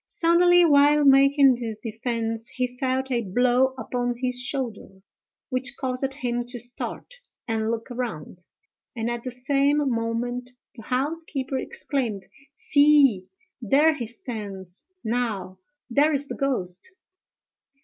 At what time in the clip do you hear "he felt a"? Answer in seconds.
2.55-3.21